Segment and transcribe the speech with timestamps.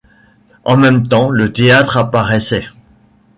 [0.63, 2.65] En même temps le théâtre apparaissait